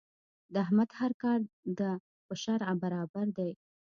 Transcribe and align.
د 0.53 0.55
احمد 0.65 0.89
هر 0.99 1.11
کار 1.23 1.39
د 1.79 1.81
په 2.25 2.33
شرعه 2.43 2.73
برابر 2.83 3.25
دی. 3.37 3.51